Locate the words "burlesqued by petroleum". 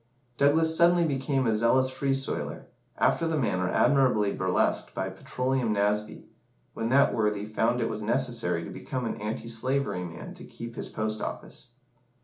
4.33-5.71